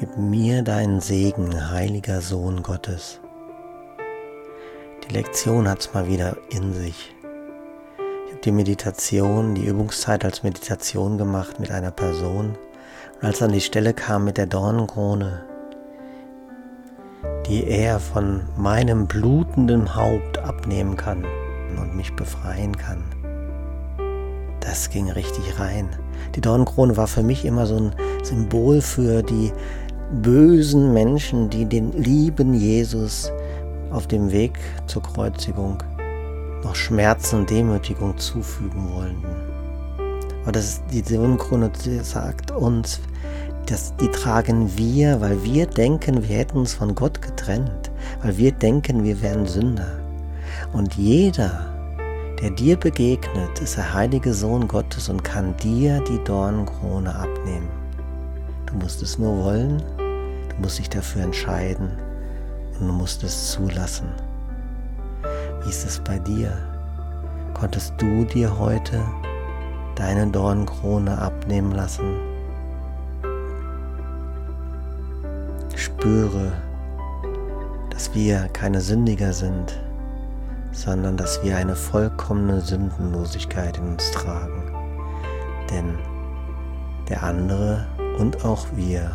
Gib 0.00 0.16
mir 0.16 0.62
deinen 0.62 1.00
Segen, 1.00 1.70
heiliger 1.70 2.20
Sohn 2.20 2.64
Gottes. 2.64 3.20
Die 5.04 5.14
Lektion 5.14 5.68
hat 5.68 5.78
es 5.78 5.94
mal 5.94 6.08
wieder 6.08 6.36
in 6.50 6.72
sich. 6.72 7.14
Ich 8.26 8.32
habe 8.32 8.40
die 8.44 8.50
Meditation, 8.50 9.54
die 9.54 9.64
Übungszeit 9.66 10.24
als 10.24 10.42
Meditation 10.42 11.16
gemacht 11.16 11.60
mit 11.60 11.70
einer 11.70 11.92
Person. 11.92 12.58
Und 13.20 13.24
als 13.24 13.40
an 13.40 13.52
die 13.52 13.60
Stelle 13.60 13.94
kam 13.94 14.24
mit 14.24 14.36
der 14.36 14.46
Dornenkrone, 14.46 15.44
die 17.46 17.64
er 17.64 18.00
von 18.00 18.40
meinem 18.56 19.06
blutenden 19.06 19.94
Haupt 19.94 20.38
abnehmen 20.38 20.96
kann 20.96 21.24
und 21.78 21.94
mich 21.94 22.16
befreien 22.16 22.76
kann, 22.76 23.04
das 24.58 24.90
ging 24.90 25.08
richtig 25.08 25.60
rein. 25.60 25.88
Die 26.34 26.40
Dornenkrone 26.40 26.96
war 26.96 27.06
für 27.06 27.22
mich 27.22 27.44
immer 27.44 27.66
so 27.66 27.76
ein 27.76 27.94
Symbol 28.24 28.80
für 28.80 29.22
die 29.22 29.52
bösen 30.22 30.92
Menschen, 30.92 31.50
die 31.50 31.64
den 31.64 31.92
lieben 31.92 32.54
Jesus 32.54 33.32
auf 33.90 34.06
dem 34.06 34.30
Weg 34.30 34.58
zur 34.86 35.02
Kreuzigung 35.02 35.78
noch 36.62 36.74
Schmerzen 36.74 37.40
und 37.40 37.50
Demütigung 37.50 38.16
zufügen 38.18 38.92
wollten. 38.94 39.24
Aber 40.42 40.52
das 40.52 40.64
ist, 40.64 40.82
die 40.92 41.02
Dornenkrone 41.02 41.70
sagt 42.02 42.50
uns, 42.50 43.00
dass 43.66 43.96
die 43.96 44.08
tragen 44.08 44.76
wir, 44.76 45.20
weil 45.20 45.42
wir 45.42 45.66
denken, 45.66 46.28
wir 46.28 46.36
hätten 46.36 46.58
uns 46.58 46.74
von 46.74 46.94
Gott 46.94 47.22
getrennt, 47.22 47.90
weil 48.22 48.36
wir 48.36 48.52
denken, 48.52 49.04
wir 49.04 49.22
wären 49.22 49.46
Sünder. 49.46 49.98
Und 50.72 50.94
jeder, 50.94 51.66
der 52.42 52.50
dir 52.50 52.76
begegnet, 52.76 53.60
ist 53.62 53.76
der 53.76 53.94
heilige 53.94 54.34
Sohn 54.34 54.68
Gottes 54.68 55.08
und 55.08 55.24
kann 55.24 55.56
dir 55.58 56.02
die 56.08 56.22
Dornenkrone 56.24 57.14
abnehmen. 57.14 57.83
Du 58.74 58.80
musst 58.80 59.02
es 59.02 59.18
nur 59.20 59.44
wollen, 59.44 59.80
du 59.98 60.56
musst 60.60 60.80
dich 60.80 60.90
dafür 60.90 61.22
entscheiden 61.22 61.90
und 62.80 62.88
du 62.88 62.92
musst 62.92 63.22
es 63.22 63.52
zulassen. 63.52 64.08
Wie 65.62 65.70
ist 65.70 65.86
es 65.86 66.00
bei 66.00 66.18
dir? 66.18 66.50
Konntest 67.54 67.94
du 67.98 68.24
dir 68.24 68.58
heute 68.58 69.00
deine 69.94 70.26
Dornenkrone 70.26 71.16
abnehmen 71.16 71.70
lassen? 71.70 72.18
Spüre, 75.76 76.50
dass 77.90 78.12
wir 78.12 78.48
keine 78.52 78.80
Sündiger 78.80 79.32
sind, 79.32 79.80
sondern 80.72 81.16
dass 81.16 81.40
wir 81.44 81.56
eine 81.56 81.76
vollkommene 81.76 82.60
Sündenlosigkeit 82.60 83.78
in 83.78 83.92
uns 83.92 84.10
tragen. 84.10 84.64
Denn 85.70 85.96
der 87.08 87.22
andere 87.22 87.86
und 88.18 88.44
auch 88.44 88.66
wir, 88.74 89.10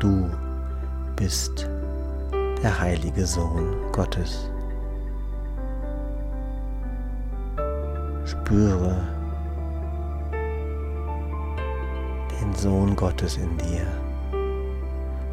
du, 0.00 0.30
bist 1.16 1.68
der 2.62 2.80
heilige 2.80 3.26
Sohn 3.26 3.76
Gottes. 3.92 4.48
Spüre 8.24 8.96
den 12.40 12.54
Sohn 12.54 12.94
Gottes 12.94 13.36
in 13.36 13.56
dir. 13.58 13.86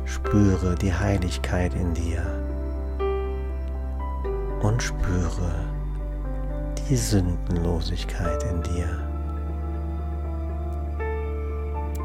Spüre 0.05 0.75
die 0.75 0.93
Heiligkeit 0.93 1.73
in 1.75 1.93
dir 1.93 2.23
und 4.61 4.81
spüre 4.81 5.53
die 6.89 6.95
Sündenlosigkeit 6.95 8.43
in 8.43 8.61
dir. 8.63 9.04